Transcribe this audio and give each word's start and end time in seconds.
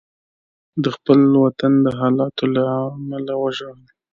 د 0.83 0.85
خپل 0.95 1.19
وطن 1.43 1.73
د 1.85 1.87
حالاتو 1.99 2.43
له 2.55 2.63
امله 2.95 3.33
وژړل. 3.43 3.81